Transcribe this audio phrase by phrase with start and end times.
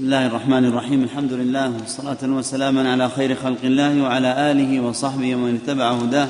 [0.00, 5.34] بسم الله الرحمن الرحيم الحمد لله والصلاة وسلاما على خير خلق الله وعلى آله وصحبه
[5.34, 6.28] ومن اتبع هداه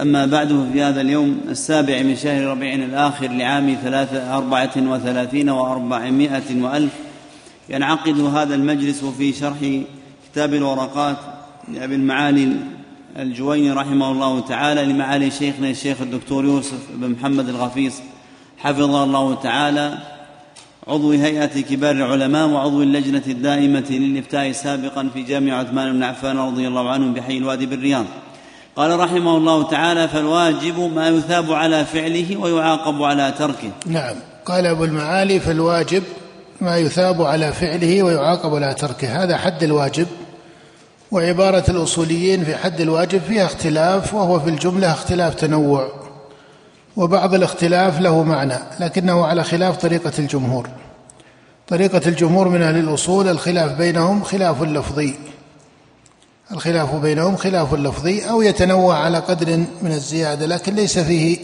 [0.00, 6.62] أما بعد في هذا اليوم السابع من شهر ربيع الآخر لعام ثلاثة أربعة وثلاثين وأربعمائة
[6.62, 6.92] وألف
[7.68, 9.56] ينعقد هذا المجلس في شرح
[10.32, 11.16] كتاب الورقات
[11.68, 12.52] لأبي المعالي
[13.16, 17.94] الجويني رحمه الله تعالى لمعالي شيخنا الشيخ الدكتور يوسف بن محمد الغفيص
[18.58, 20.15] حفظه الله تعالى
[20.88, 26.68] عضو هيئة كبار العلماء وعضو اللجنة الدائمة للإفتاء سابقا في جامع عثمان بن عفان رضي
[26.68, 28.04] الله عنه بحي الوادي بالرياض.
[28.76, 33.70] قال رحمه الله تعالى فالواجب ما يثاب على فعله ويعاقب على تركه.
[33.86, 34.16] نعم.
[34.44, 36.02] قال أبو المعالي فالواجب
[36.60, 39.24] ما يثاب على فعله ويعاقب على تركه.
[39.24, 40.06] هذا حد الواجب.
[41.10, 46.05] وعبارة الأصوليين في حد الواجب فيها اختلاف وهو في الجملة اختلاف تنوع.
[46.96, 50.68] وبعض الاختلاف له معنى لكنه على خلاف طريقة الجمهور.
[51.68, 55.14] طريقة الجمهور من أهل الأصول الخلاف بينهم خلاف لفظي.
[56.52, 61.38] الخلاف بينهم خلاف لفظي أو يتنوع على قدر من الزيادة لكن ليس فيه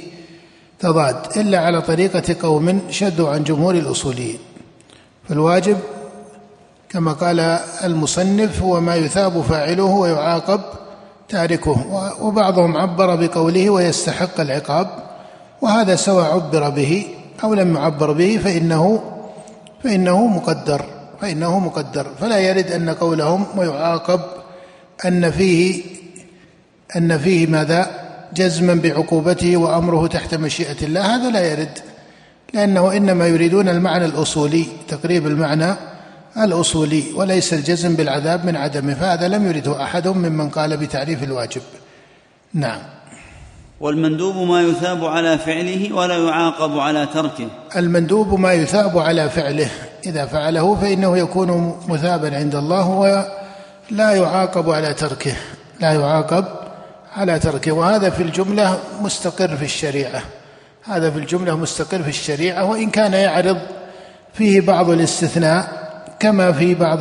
[0.79, 4.39] تضاد إلا على طريقة قوم شدوا عن جمهور الأصوليين.
[5.29, 5.79] فالواجب
[6.89, 7.41] كما قال
[7.85, 10.61] المصنف هو ما يثاب فاعله ويعاقب
[11.29, 11.87] تاركه.
[12.21, 15.12] وبعضهم عبر بقوله ويستحق العقاب.
[15.63, 17.07] وهذا سواء عبر به
[17.45, 19.03] أو لم يعبر به فإنه
[19.85, 20.85] فإنه مقدر
[21.21, 22.07] فإنه مقدر.
[22.21, 24.21] فلا يرد أن قولهم ويعاقب
[25.05, 25.83] أن فيه
[26.97, 27.91] أن فيه ماذا؟
[28.35, 31.17] جزما بعقوبته وأمره تحت مشيئة الله.
[31.17, 31.79] هذا لا يرد
[32.55, 35.75] لأنه إنما يريدون المعنى الأصولي تقريب المعنى
[36.37, 41.63] الأصولي وليس الجزم بالعذاب من عدمه فهذا لم يرده أحد ممن قال بتعريف الواجب.
[42.55, 42.81] نعم.
[43.83, 47.49] والمندوب ما يثاب على فعله ولا يعاقب على تركه.
[47.77, 49.69] المندوب ما يثاب على فعله.
[50.07, 55.33] إذا فعله فإنه يكون مثابا عند الله ولا يعاقب على تركه.
[55.81, 56.45] لا يعاقب
[57.17, 57.73] على تركه.
[57.73, 60.23] وهذا في الجملة مستقر في الشريعة.
[60.85, 62.65] هذا في الجملة مستقر في الشريعة.
[62.65, 63.59] وإن كان يعرض
[64.35, 65.69] فيه بعض الاستثناء
[66.21, 67.01] كما في بعض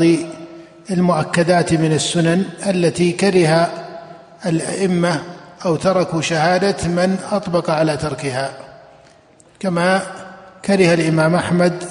[0.92, 3.72] المؤكدات من السنن التي كره
[4.46, 5.22] الأئمة
[5.66, 8.52] أو تركوا شهادة من أطبق على تركها.
[9.60, 10.02] كما
[10.66, 11.84] كره الإمام أحمد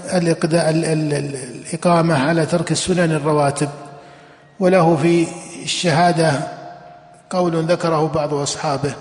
[1.73, 3.69] الإقامة على ترك السنن الرواتب
[4.61, 5.27] وله في
[5.63, 6.33] الشهادة
[7.31, 8.93] قول ذكره بعض أصحابه.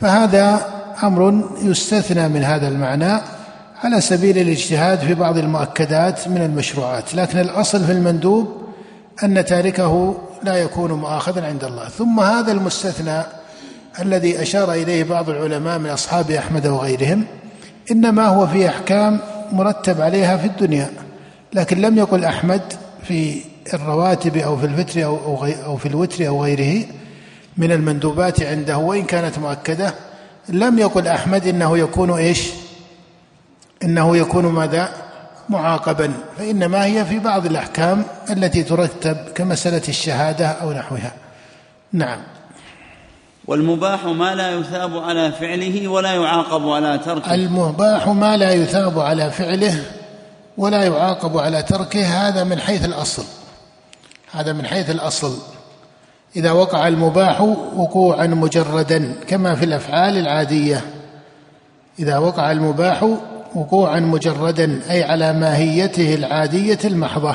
[0.00, 0.60] فهذا
[1.02, 3.20] أمر يستثنى من هذا المعنى
[3.84, 7.14] على سبيل الاجتهاد في بعض المؤكدات من المشروعات.
[7.14, 8.64] لكن الأصل في المندوب
[9.22, 11.88] أن تاركه لا يكون مؤاخذا عند الله.
[11.88, 13.22] ثم هذا المستثنى
[14.00, 17.24] الذي أشار إليه بعض العلماء من أصحاب أحمد وغيرهم
[17.90, 19.20] إنما هو في أحكام
[19.52, 20.90] مرتب عليها في الدنيا
[21.52, 22.62] لكن لم يقل أحمد
[23.08, 23.40] في
[23.74, 26.84] الرواتب أو في الفطر أو, أو في الوتر أو غيره
[27.56, 29.94] من المندوبات عنده وإن كانت مؤكدة
[30.48, 32.50] لم يقل أحمد إنه يكون إيش؟
[33.84, 34.88] إنه يكون ماذا؟
[35.48, 41.12] معاقبا فإنما هي في بعض الأحكام التي ترتب كمسألة الشهادة أو نحوها.
[41.92, 42.18] نعم.
[43.46, 47.34] والمباح ما لا يثاب على فعله ولا يعاقب على تركه.
[47.34, 49.84] المباح ما لا يثاب على فعله
[50.58, 53.24] ولا يعاقب على تركه هذا من حيث الأصل.
[54.32, 55.38] هذا من حيث الأصل.
[56.36, 57.40] إذا وقع المباح
[57.76, 60.80] وقوعا مجردا كما في الأفعال العادية.
[61.98, 63.08] إذا وقع المباح
[63.54, 67.34] وقوعا مجردا أي على ماهيته العادية المحضة.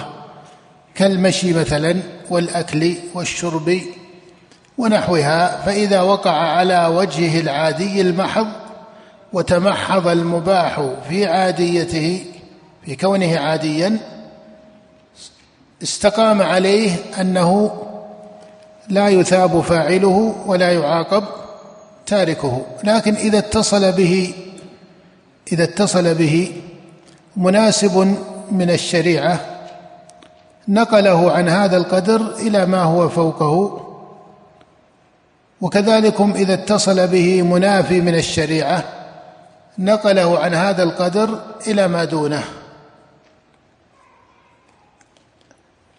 [0.96, 1.96] كالمشي مثلا
[2.30, 3.80] والأكل والشرب
[4.80, 8.48] ونحوها فإذا وقع على وجهه العادي المحض
[9.34, 12.26] وتمحض المباح في عاديته
[12.86, 13.98] في كونه عاديا
[15.84, 16.92] استقام عليه
[17.22, 17.72] أنه
[18.90, 21.24] لا يثاب فاعله ولا يعاقب
[22.06, 22.62] تاركه.
[22.84, 24.34] لكن إذا اتصل به
[25.52, 26.52] إذا اتصل به
[27.38, 28.16] مناسب
[28.52, 29.40] من الشريعة
[30.68, 33.89] نقله عن هذا القدر إلى ما هو فوقه.
[35.62, 38.84] وكذلكم إذا اتصل به منافي من الشريعة
[39.78, 42.44] نقله عن هذا القدر إلى ما دونه.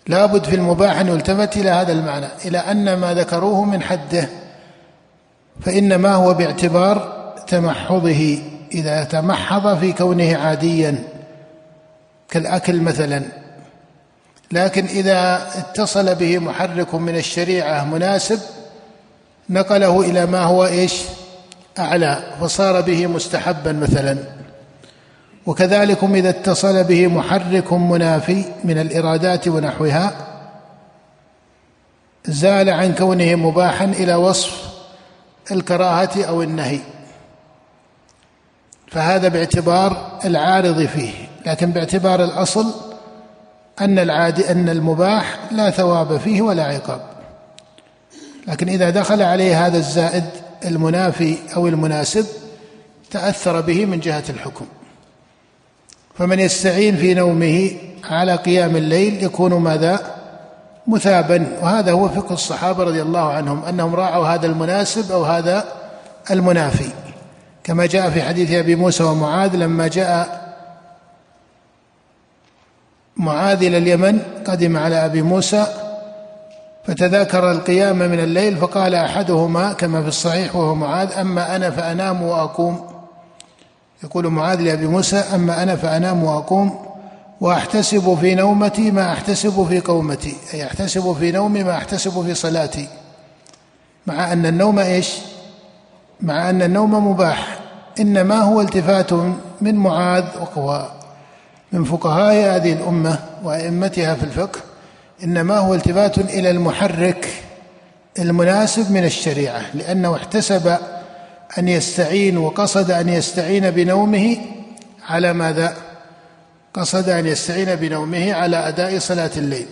[0.06, 4.28] لابد في المباح أن يلتفت إلى هذا المعنى إلى أن ما ذكروه من حده
[5.60, 8.38] فإنما هو باعتبار تمحضه
[8.74, 11.04] إذا تمحض في كونه عاديا
[12.28, 13.22] كالأكل مثلا.
[14.52, 18.40] لكن إذا اتصل به محرك من الشريعة مناسب
[19.50, 21.02] نقله إلى ما هو إيش؟
[21.78, 24.18] أعلى فصار به مستحبا مثلا.
[25.46, 30.12] وكذلكم إذا اتصل به محرك منافي من الإرادات ونحوها
[32.24, 34.70] زال عن كونه مباحا إلى وصف
[35.50, 36.80] الكراهة أو النهي.
[38.86, 41.12] فهذا باعتبار العارض فيه
[41.46, 42.74] لكن باعتبار الأصل
[43.80, 47.09] أن العادي أن المباح لا ثواب فيه ولا عقاب.
[48.50, 50.24] لكن إذا دخل عليه هذا الزائد
[50.64, 52.26] المنافي أو المناسب
[53.10, 54.66] تأثر به من جهة الحكم.
[56.18, 57.70] فمن يستعين في نومه
[58.04, 60.14] على قيام الليل يكون ماذا؟
[60.86, 61.46] مثابا.
[61.62, 65.64] وهذا هو فقه الصحابة رضي الله عنهم أنهم راعوا هذا المناسب أو هذا
[66.30, 66.90] المنافي.
[67.64, 70.40] كما جاء في حديث أبي موسى ومعاذ لما جاء
[73.16, 75.66] معاذ إلى اليمن قدم على أبي موسى
[76.84, 82.90] فتذاكر القيام من الليل فقال أحدهما كما في الصحيح وهو معاذ أما أنا فأنام وأقوم.
[84.04, 86.86] يقول معاذ لأبي موسى أما أنا فأنام وأقوم
[87.40, 92.88] وأحتسب في نومتي ما أحتسب في قومتي أي أحتسب في نومي ما أحتسب في صلاتي.
[94.06, 95.14] مع أن النوم إيش؟
[96.20, 97.58] مع أن النوم مباح
[98.00, 99.12] إنما هو التفات
[99.60, 100.90] من معاذ وهو
[101.72, 104.69] من فقهاء هذه الأمة وأئمتها في الفقه
[105.24, 107.28] إنما هو التفات إلى المحرك
[108.18, 110.78] المناسب من الشريعة لأنه احتسب
[111.58, 114.36] أن يستعين وقصد أن يستعين بنومه
[115.08, 115.76] على ماذا؟
[116.74, 119.66] قصد أن يستعين بنومه على أداء صلاة الليل.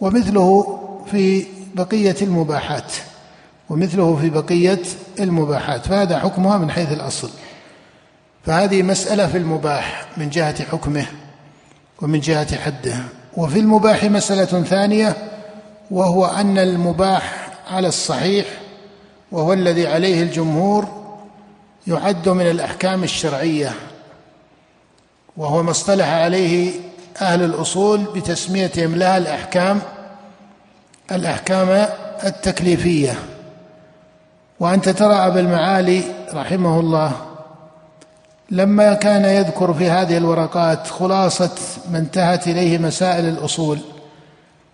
[0.00, 0.78] ومثله
[1.10, 2.92] في بقية المباحات
[3.70, 4.82] ومثله في بقية
[5.20, 7.30] المباحات فهذا حكمها من حيث الأصل.
[8.46, 11.06] فهذه مسألة في المباح من جهة حكمه
[12.02, 12.96] ومن جهة حده.
[13.36, 15.16] وفي المباح مسألة ثانية
[15.90, 18.46] وهو أن المباح على الصحيح
[19.32, 20.88] وهو الذي عليه الجمهور
[21.86, 23.72] يعد من الأحكام الشرعية
[25.36, 26.72] وهو ما اصطلح عليه
[27.20, 29.80] أهل الأصول بتسميتهم لها الأحكام
[31.12, 31.88] الأحكام
[32.24, 33.14] التكليفية.
[34.60, 36.02] وأنت ترى أبا المعالي
[36.34, 37.12] رحمه الله
[38.50, 41.50] لما كان يذكر في هذه الورقات خلاصة
[41.90, 43.78] ما انتهت إليه مسائل الأصول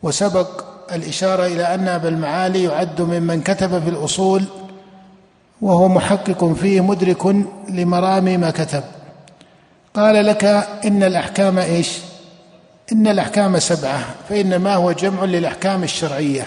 [0.03, 4.45] وسبق الإشارة إلى أن أبا المعالي يعد ممن كتب في الأصول
[5.61, 7.27] وهو محقق فيه مدرك
[7.69, 8.83] لمرامي ما كتب.
[9.95, 10.45] قال لك
[10.85, 11.99] إن الأحكام إيش؟
[12.93, 16.47] إن الأحكام سبعة فإنما هو جمع للأحكام الشرعية.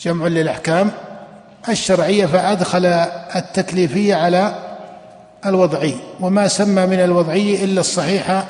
[0.00, 0.90] جمع للأحكام
[1.68, 2.86] الشرعية فأدخل
[3.36, 4.54] التكليفية على
[5.46, 8.44] الوضعي وما سمى من الوضعي إلا الصحيح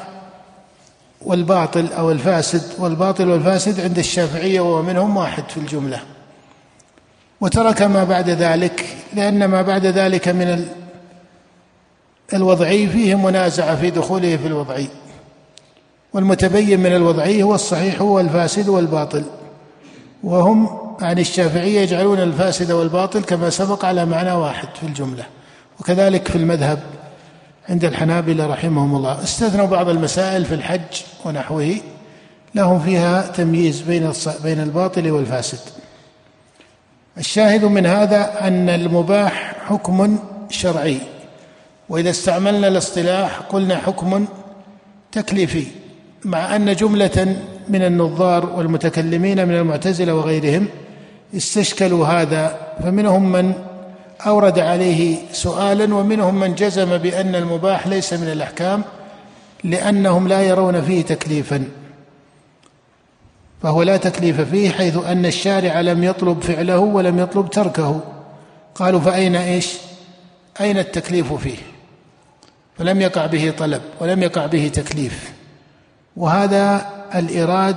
[1.22, 2.62] والباطل أو الفاسد.
[2.78, 6.00] والباطل والفاسد عند الشافعية وهو منهم واحد في الجملة.
[7.40, 10.68] وترك ما بعد ذلك لأن ما بعد ذلك من
[12.34, 14.88] الوضعي فيه منازعه في دخوله في الوضعي.
[16.12, 19.24] والمتبين من الوضعي هو الصحيح والفاسد والباطل.
[20.24, 20.68] وهم
[21.00, 25.24] عن الشافعية يجعلون الفاسد والباطل كما سبق على معنى واحد في الجملة.
[25.82, 26.79] وكذلك في المذهب
[27.69, 29.23] عند الحنابلة رحمهم الله.
[29.23, 31.76] استثنوا بعض المسائل في الحج ونحوه
[32.55, 34.12] لهم فيها تمييز بين
[34.43, 35.58] بين الباطل والفاسد.
[37.19, 40.19] الشاهد من هذا أن المباح حكم
[40.50, 40.99] شرعي
[41.88, 44.26] وإذا استعملنا الاصطلاح قلنا حكم
[45.12, 45.67] تكليفي
[46.25, 47.37] مع أن جملة
[47.69, 50.66] من النظار والمتكلمين من المعتزلة وغيرهم
[51.37, 53.72] استشكلوا هذا فمنهم من
[54.26, 58.85] أورد عليه سؤالا ومنهم من جزم بأن المباح ليس من الأحكام
[59.64, 61.64] لأنهم لا يرون فيه تكليفا
[63.62, 68.00] فهو لا تكليف فيه حيث أن الشارع لم يطلب فعله ولم يطلب تركه.
[68.75, 69.73] قالوا فأين إيش؟
[70.61, 71.57] أين التكليف فيه؟
[72.79, 75.33] فلم يقع به طلب ولم يقع به تكليف.
[76.17, 77.76] وهذا الإراد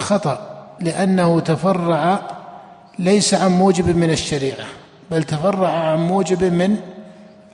[0.00, 2.20] خطأ لأنه تفرع
[2.98, 4.66] ليس عن موجب من الشريعة.
[5.10, 6.76] بل تفرع عن موجب من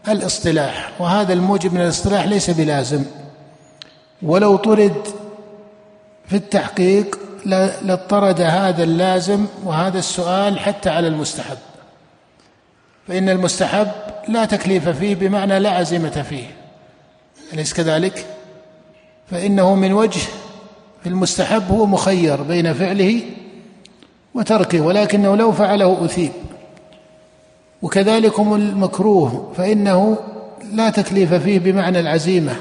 [0.09, 0.90] الاصطلاح.
[0.99, 3.04] وهذا الموجب من الاصطلاح ليس بلازم.
[4.23, 5.07] ولو طرد
[6.26, 7.19] في التحقيق
[7.83, 11.59] لاضطرد هذا اللازم وهذا السؤال حتى على المستحب.
[13.09, 13.88] فإن المستحب
[14.28, 16.45] لا تكليف فيه بمعنى لا عزيمة فيه.
[17.52, 18.26] أليس كذلك؟
[19.30, 20.21] فإنه من وجه
[21.02, 23.23] في المستحب هو مخير بين فعله
[24.35, 26.33] وتركه ولكنه لو فعله أثيب.
[27.82, 30.18] وكذلكم المكروه فإنه
[30.72, 32.56] لا تكليف فيه بمعنى العزيمة.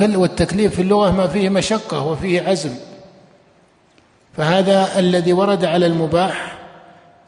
[0.00, 2.74] والتكليف في اللغة ما فيه مشقة وفيه عزم.
[4.36, 6.58] فهذا الذي ورد على المباح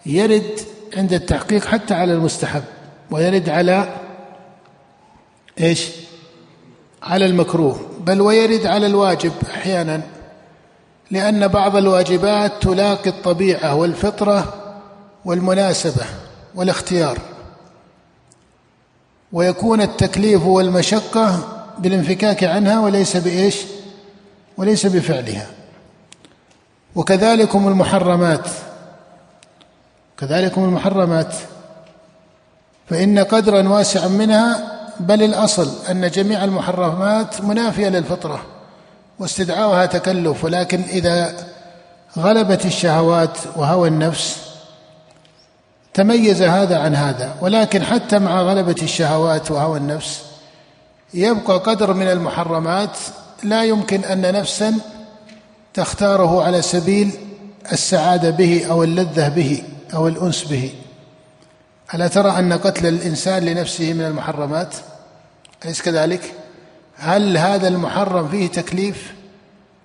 [0.06, 0.60] يرد
[0.96, 2.62] عند التحقيق حتى على المستحب
[3.10, 3.88] ويرد على
[5.60, 5.88] إيش؟
[7.02, 7.80] على المكروه.
[8.00, 10.02] بل ويرد على الواجب أحيانا
[11.10, 14.54] لأن بعض الواجبات تلاقي الطبيعة والفطرة
[15.24, 16.04] والمناسبة.
[16.54, 17.18] والاختيار
[19.32, 21.38] ويكون التكليف والمشقة
[21.78, 23.56] بالانفكاك عنها وليس بإيش؟
[24.56, 25.46] وليس بفعلها.
[26.94, 28.48] وكذلكم المحرمات
[30.18, 31.34] كذلكم المحرمات
[32.90, 38.42] فإن قدرا واسعا منها بل الأصل أن جميع المحرمات منافية للفطرة
[39.18, 41.46] واستدعاؤها تكلف ولكن إذا
[42.18, 44.51] غلبت الشهوات وهوى النفس
[45.94, 50.22] تميز هذا عن هذا ولكن حتى مع غلبة الشهوات وهوى النفس
[51.14, 52.96] يبقى قدر من المحرمات
[53.42, 54.74] لا يمكن أن نفسا
[55.74, 57.10] تختاره على سبيل
[57.72, 59.62] السعادة به أو اللذة به
[59.94, 60.72] أو الأنس به.
[61.94, 64.74] ألا ترى أن قتل الإنسان لنفسه من المحرمات؟
[65.64, 66.34] أليس كذلك؟
[66.96, 69.14] هل هذا المحرم فيه تكليف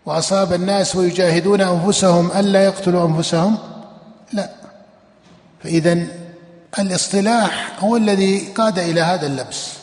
[0.05, 3.57] وأصاب الناس ويجاهدون أنفسهم ألا يقتلوا أنفسهم؟
[4.33, 4.49] لا.
[5.63, 6.07] فإذا
[6.79, 9.73] الاصطلاح هو الذي قاد إلى هذا اللبس.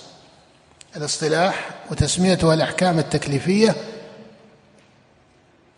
[0.97, 3.77] الاصطلاح وتسميتها الأحكام التكليفية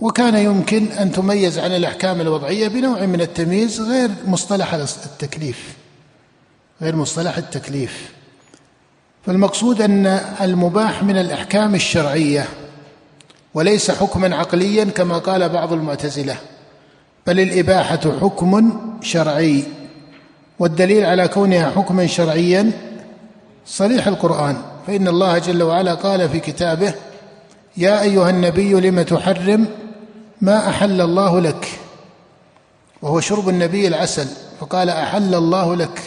[0.00, 5.76] وكان يمكن أن تميز عن الأحكام الوضعية بنوع من التمييز غير مصطلح التكليف
[6.82, 8.12] غير مصطلح التكليف.
[9.26, 10.06] فالمقصود أن
[10.40, 12.48] المباح من الأحكام الشرعية
[13.54, 16.36] وليس حكما عقليا كما قال بعض المعتزلة
[17.26, 19.64] بل الإباحة حكم شرعي.
[20.58, 22.72] والدليل على كونها حكما شرعيا
[23.66, 24.56] صريح القرآن.
[24.86, 26.94] فإن الله جل وعلا قال في كتابه
[27.76, 29.66] يا أيها النبي لم تحرم
[30.40, 31.68] ما أحل الله لك؟
[33.02, 34.26] وهو شرب النبي العسل
[34.60, 36.00] فقال أحل الله لك؟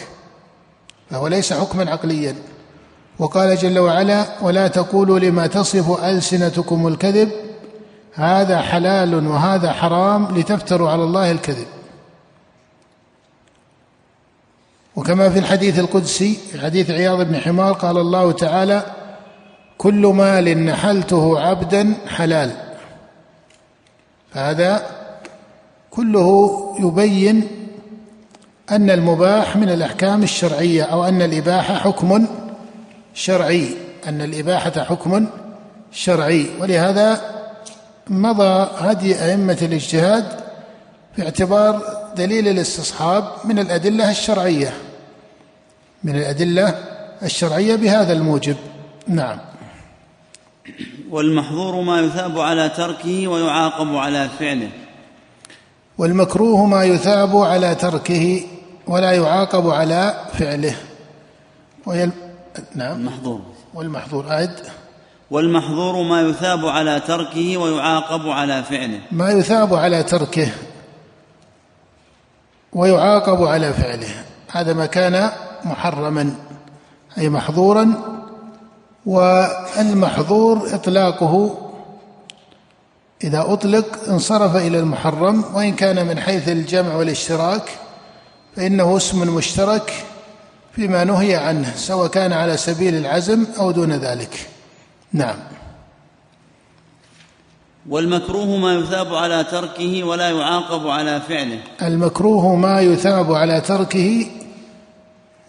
[1.10, 2.34] فهو ليس حكما عقليا.
[3.18, 7.30] وقال جل وعلا ولا تقولوا لما تصف ألسنتكم الكذب
[8.14, 11.66] هذا حلال وهذا حرام لتفتروا على الله الكذب.
[14.96, 18.82] وكما في الحديث القدسي حديث عياض بن حمار قال الله تعالى
[19.78, 22.50] كل مال نحلته عبدا حلال.
[24.34, 24.82] فهذا
[25.90, 27.48] كله يبين
[28.70, 32.26] أن المباح من الأحكام الشرعية أو أن الإباحة حكم
[33.14, 33.68] شرعي
[34.08, 35.26] أن الإباحة حكم
[35.92, 36.46] شرعي.
[36.60, 37.20] ولهذا
[38.08, 40.26] مضى هدي أئمة الاجتهاد
[41.16, 44.74] في اعتبار دليل الاستصحاب من الأدلة الشرعية.
[46.04, 46.74] من الأدلة
[47.22, 48.56] الشرعية بهذا الموجب.
[49.08, 49.38] نعم.
[51.10, 54.70] والمحظور ما يثاب على تركه ويعاقب على فعله.
[55.98, 58.42] والمكروه ما يثاب على تركه
[58.86, 60.76] ولا يعاقب على فعله.
[61.86, 62.10] ويل...
[62.74, 62.96] نعم.
[62.96, 63.40] المحظور.
[63.74, 64.56] والمحظور أعد.
[65.30, 69.00] والمحظور ما يثاب على تركه ويعاقب على فعله.
[69.12, 70.48] ما يثاب على تركه.
[72.72, 74.24] ويعاقب على فعله.
[74.52, 75.30] هذا ما كان
[75.64, 76.34] محرما
[77.18, 77.92] أي محظورا
[79.06, 81.58] والمحظور إطلاقه.
[83.24, 87.70] إذا أطلق انصرف إلى المحرم وإن كان من حيث الجمع والاشتراك
[88.56, 89.92] فإنه اسم مشترك
[90.76, 94.48] فيما نهي عنه سواء كان على سبيل العزم أو دون ذلك.
[95.12, 95.36] نعم.
[97.88, 101.58] والمكروه ما يثاب على تركه ولا يعاقب على فعله.
[101.82, 104.26] المكروه ما يثاب على تركه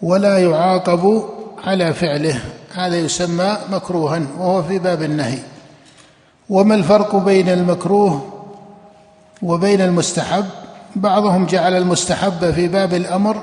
[0.02, 1.24] ولا يعاقب
[1.64, 2.40] على فعله.
[2.74, 5.38] هذا يسمى مكروها وهو في باب النهي.
[6.50, 8.44] وما الفرق بين المكروه
[9.42, 10.44] وبين المستحب؟
[10.96, 13.42] بعضهم جعل المستحب في باب الأمر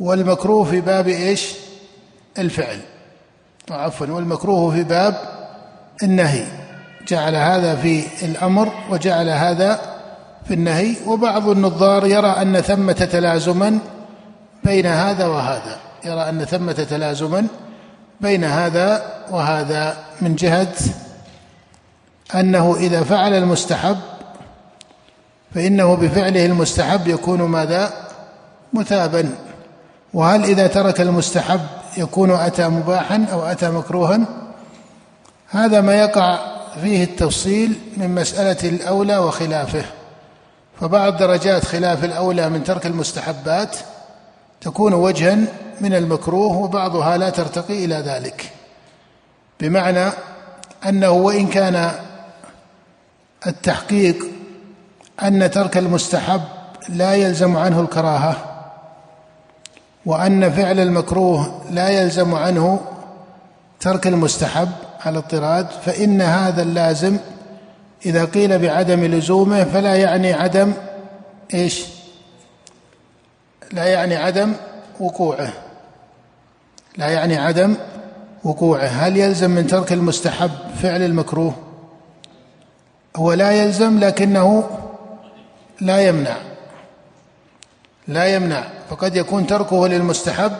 [0.00, 1.52] والمكروه في باب إيش؟
[2.38, 2.80] الفعل.
[3.70, 5.14] عفوا والمكروه في باب
[6.02, 6.65] النهي.
[7.06, 9.80] جعل هذا في الأمر وجعل هذا
[10.44, 13.78] في النهي وبعض النظار يرى أن ثمة تلازما
[14.64, 15.76] بين هذا وهذا.
[16.04, 17.46] يرى أن ثمة تلازما
[18.20, 20.74] بين هذا وهذا من جهة
[22.34, 23.96] أنه إذا فعل المستحب
[25.54, 27.92] فإنه بفعله المستحب يكون ماذا؟
[28.72, 29.30] مثابا
[30.14, 31.60] وهل إذا ترك المستحب
[31.96, 34.20] يكون أتى مباحا أو أتى مكروها؟
[35.50, 39.84] هذا ما يقع فيه التفصيل من مسألة الأولى وخلافه.
[40.80, 43.76] فبعض درجات خلاف الأولى من ترك المستحبات
[44.60, 45.38] تكون وجها
[45.80, 48.52] من المكروه وبعضها لا ترتقي إلى ذلك.
[49.60, 50.10] بمعنى
[50.88, 51.92] أنه وإن كان
[53.46, 54.16] التحقيق
[55.22, 56.40] أن ترك المستحب
[56.88, 58.36] لا يلزم عنه الكراهة
[60.06, 62.80] وأن فعل المكروه لا يلزم عنه
[63.80, 64.68] ترك المستحب
[65.04, 67.18] على اضطراد فإن هذا اللازم
[68.06, 70.72] إذا قيل بعدم لزومه فلا يعني عدم
[71.54, 71.84] إيش؟
[73.72, 74.52] لا يعني عدم
[75.00, 75.52] وقوعه.
[76.96, 77.74] لا يعني عدم
[78.44, 78.86] وقوعه.
[78.86, 80.50] هل يلزم من ترك المستحب
[80.82, 81.54] فعل المكروه؟
[83.16, 84.70] هو لا يلزم لكنه
[85.80, 86.36] لا يمنع.
[88.08, 88.64] لا يمنع.
[88.90, 90.52] فقد يكون تركه للمستحب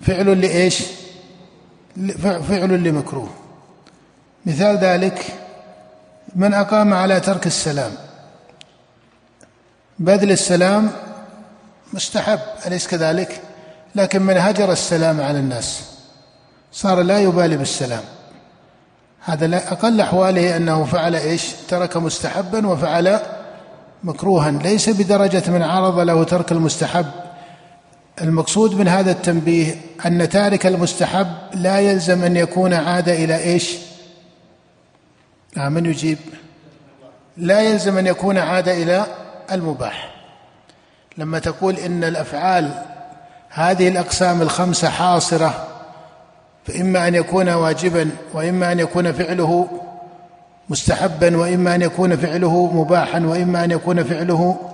[0.00, 1.03] فعل لإيش؟
[2.22, 3.28] فعل لمكروه.
[4.46, 5.24] مثال ذلك
[6.36, 7.92] من أقام على ترك السلام.
[9.98, 10.90] بذل السلام
[11.92, 13.40] مستحب أليس كذلك؟
[13.94, 15.82] لكن من هجر السلام على الناس
[16.72, 18.02] صار لا يبالي بالسلام.
[19.24, 23.20] هذا أقل أحواله أنه فعل إيش؟ ترك مستحبا وفعل
[24.04, 24.50] مكروها.
[24.50, 27.06] ليس بدرجة من عرض له ترك المستحب.
[28.22, 29.74] المقصود من هذا التنبيه
[30.06, 33.76] أن تارك المستحب لا يلزم أن يكون عاد إلى إيش؟
[35.56, 36.18] نعم من يجيب؟
[37.36, 39.06] لا يلزم أن يكون عاد إلى
[39.52, 40.14] المباح.
[41.18, 42.82] لما تقول إن الأفعال
[43.48, 45.66] هذه الأقسام الخمسة حاصرة
[46.64, 49.68] فإما أن يكون واجبا وإما أن يكون فعله
[50.68, 54.73] مستحبا وإما أن يكون فعله مباحا وإما أن يكون فعله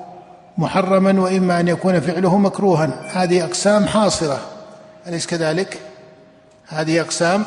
[0.58, 2.90] محرما وإما أن يكون فعله مكروها.
[3.12, 4.40] هذه أقسام حاصرة.
[5.06, 5.80] أليس كذلك؟
[6.68, 7.44] هذه أقسام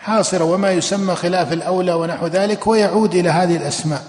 [0.00, 4.02] حاصرة وما يسمى خلاف الأولى ونحو ذلك ويعود إلى هذه الأسماء.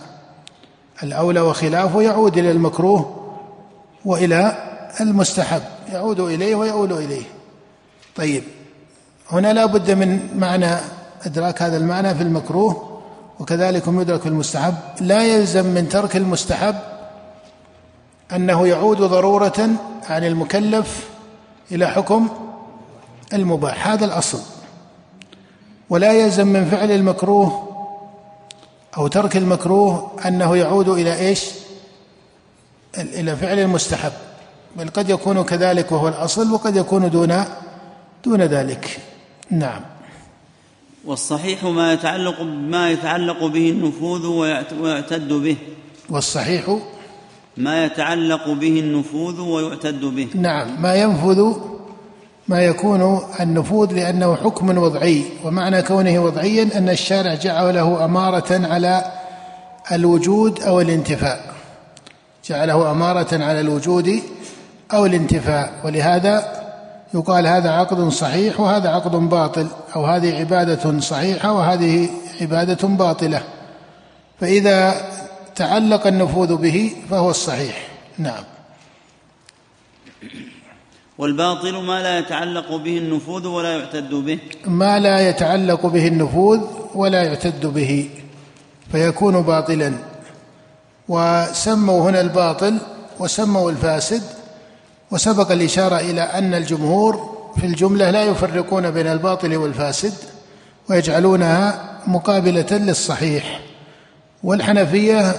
[1.04, 3.32] الأولى وخلافه يعود إلى المكروه
[4.06, 4.58] وإلى
[5.02, 5.62] المستحب.
[5.92, 7.24] يعود إليه ويؤول إليه.
[8.16, 8.44] طيب
[9.32, 10.76] هنا لا بد من معنى
[11.26, 13.00] إدراك هذا المعنى في المكروه
[13.40, 14.74] وكذلك يدرك المستحب.
[15.02, 16.76] لا يلزم من ترك المستحب
[18.36, 19.70] أنه يعود ضرورة
[20.04, 21.10] عن المكلف
[21.72, 22.28] إلى حكم
[23.34, 23.88] المباح.
[23.88, 24.40] هذا الأصل.
[25.90, 27.70] ولا يلزم من فعل المكروه
[28.98, 31.46] أو ترك المكروه أنه يعود إلى إيش؟
[32.98, 34.12] إلى فعل المستحب.
[34.76, 37.44] بل قد يكون كذلك وهو الأصل وقد يكون دون
[38.26, 39.00] دون ذلك.
[39.52, 39.82] نعم.
[41.06, 44.26] والصحيح ما يتعلق ما يتعلق به النفوذ
[44.82, 45.58] ويعتد به.
[46.10, 46.80] والصحيح
[47.58, 50.28] ما يتعلق به النفوذ ويعتد به.
[50.36, 51.54] نعم ما ينفذ
[52.48, 59.12] ما يكون النفوذ لأنه حكم وضعي ومعنى كونه وضعيا أن الشارع جعله أمارة على
[59.92, 61.54] الوجود أو الانتفاء.
[62.46, 64.20] جعله أمارة على الوجود
[64.94, 66.60] أو الانتفاء ولهذا
[67.14, 72.10] يقال هذا عقد صحيح وهذا عقد باطل أو هذه عبادة صحيحة وهذه
[72.42, 73.42] عبادة باطلة.
[74.40, 74.96] فإذا
[75.60, 77.88] تعلق النفوذ به فهو الصحيح.
[78.18, 78.44] نعم.
[81.18, 84.40] والباطل ما لا يتعلق به النفوذ ولا يعتد به.
[84.66, 86.60] ما لا يتعلق به النفوذ
[86.96, 88.10] ولا يعتد به.
[88.92, 89.94] فيكون باطلا.
[91.08, 92.78] وسموا هنا الباطل
[93.20, 94.24] وسموا الفاسد.
[95.12, 100.14] وسبق الإشارة إلى أن الجمهور في الجملة لا يفرقون بين الباطل والفاسد
[100.90, 103.69] ويجعلونها مقابلة للصحيح.
[104.44, 105.36] والحنفية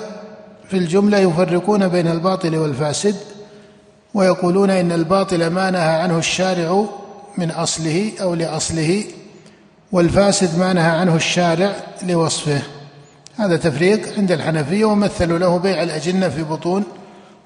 [0.68, 3.16] في الجملة يفرقون بين الباطل والفاسد
[4.14, 6.84] ويقولون إن الباطل ما نهى عنه الشارع
[7.38, 9.04] من أصله أو لأصله
[9.92, 12.62] والفاسد ما نهى عنه الشارع لوصفه.
[13.36, 16.84] هذا تفريق عند الحنفية ومثلوا له بيع الأجنة في بطون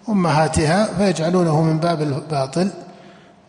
[0.09, 2.71] أمهاتها فيجعلونه من باب الباطل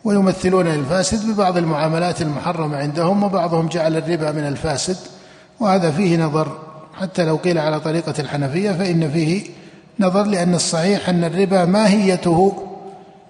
[0.04, 4.98] ويمثلون الفاسد ببعض المعاملات المحرمة عندهم وبعضهم جعل الربا من الفاسد
[5.60, 6.64] وهذا فيه نظر
[7.02, 9.44] حتى لو قيل على طريقة الحنفية فإن فيه
[10.00, 12.64] نظر لأن الصحيح أن الربا ماهيته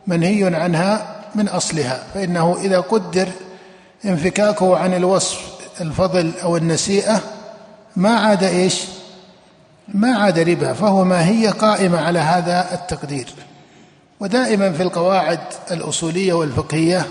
[0.07, 3.27] منهي عنها من أصلها فإنه إذا قدر
[4.05, 5.39] انفكاكه عن الوصف
[5.81, 7.21] الفضل أو النسيئة
[7.95, 8.83] ما عاد إيش؟
[9.87, 13.27] ما عاد ربا فهو ماهية قائمة على هذا التقدير.
[14.19, 15.39] ودائما في القواعد
[15.71, 17.05] الأصولية والفقهية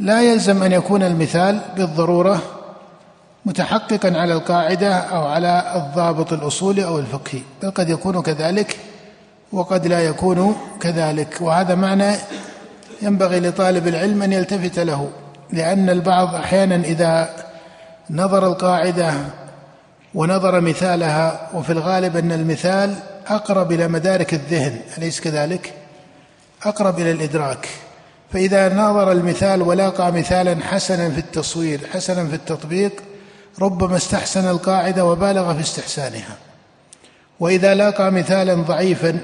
[0.00, 2.42] لا يلزم أن يكون المثال بالضرورة
[3.46, 8.76] متحققا على القاعدة أو على الضابط الأصولي أو الفقهي بل قد يكون كذلك
[9.52, 11.36] وقد لا يكون كذلك.
[11.40, 12.16] وهذا معنى
[13.02, 15.10] ينبغي لطالب العلم أن يلتفت له
[15.52, 17.28] لأن البعض أحيانا إذا
[18.10, 19.12] نظر القاعدة
[20.14, 22.94] ونظر مثالها وفي الغالب أن المثال
[23.26, 25.72] أقرب إلى مدارك الذهن أليس كذلك؟
[26.62, 27.68] أقرب إلى الإدراك.
[28.32, 33.02] فإذا نظر المثال ولاقى مثالا حسنا في التصوير حسنا في التطبيق
[33.62, 36.36] ربما استحسن القاعدة وبالغ في استحسانها.
[37.40, 39.18] وإذا لاقى مثالا ضعيفا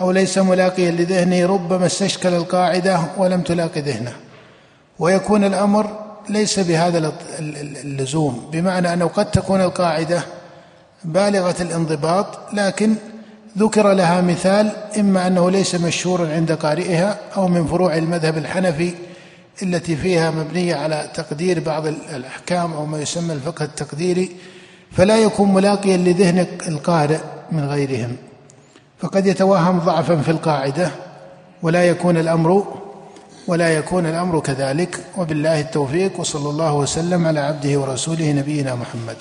[0.00, 4.12] أو ليس ملاقيا لذهنه ربما استشكل القاعدة ولم تلاقي ذهنه.
[4.98, 7.12] ويكون الأمر ليس بهذا
[7.84, 10.22] اللزوم بمعنى أنه قد تكون القاعدة
[11.04, 12.94] بالغة الانضباط لكن
[13.58, 18.94] ذكر لها مثال إما أنه ليس مشهورا عند قارئها أو من فروع المذهب الحنفي
[19.62, 24.36] التي فيها مبنية على تقدير بعض الأحكام أو ما يسمى الفقه التقديري
[24.92, 27.18] فلا يكون ملاقيا لذهن القارئ
[27.52, 28.16] من غيرهم.
[28.98, 30.90] فقد يتوهم ضعفا في القاعدة
[31.62, 32.64] ولا يكون الأمر
[33.46, 35.00] ولا يكون الأمر كذلك.
[35.16, 39.16] وبالله التوفيق وصلى الله وسلم على عبده ورسوله نبينا محمد.